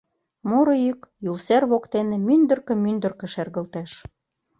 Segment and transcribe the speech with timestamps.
[0.49, 3.91] Муро йӱк Юл сер воктене мӱндыркӧ-мӱндыркӧ шергылтеш: